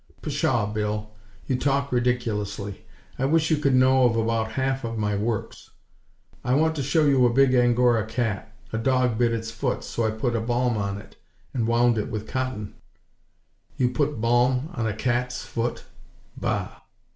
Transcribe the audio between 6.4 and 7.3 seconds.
I want to show you a